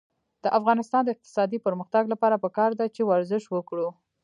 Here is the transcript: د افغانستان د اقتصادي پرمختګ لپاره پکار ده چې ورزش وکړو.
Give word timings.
د 0.43 0.45
افغانستان 0.59 1.01
د 1.03 1.09
اقتصادي 1.15 1.57
پرمختګ 1.65 2.03
لپاره 2.13 2.41
پکار 2.43 2.71
ده 2.79 2.85
چې 2.95 3.01
ورزش 3.09 3.43
وکړو. 3.49 3.87